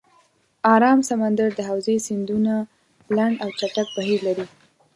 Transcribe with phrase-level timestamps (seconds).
[0.73, 2.53] آرام سمندر د حوزې سیندونه
[3.15, 4.45] لنډ او چټک بهیر لري.